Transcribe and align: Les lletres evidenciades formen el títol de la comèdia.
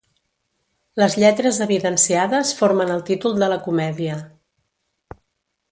Les 1.01 1.17
lletres 1.23 1.59
evidenciades 1.65 2.55
formen 2.63 2.95
el 2.95 3.05
títol 3.11 3.39
de 3.43 3.53
la 3.53 3.61
comèdia. 3.69 4.19